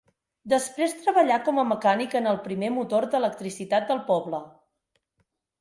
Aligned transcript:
Després 0.53 0.95
treballà 1.01 1.37
com 1.49 1.59
a 1.63 1.67
mecànic 1.73 2.17
en 2.21 2.29
el 2.31 2.41
primer 2.47 2.71
motor 2.79 3.07
d'electricitat 3.13 3.89
del 3.93 4.03
poble. 4.11 4.41